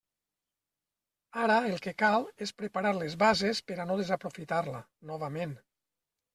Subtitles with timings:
[1.41, 4.85] Ara, el que cal, és preparar les bases per a no desaprofitar-la,
[5.15, 5.57] novament.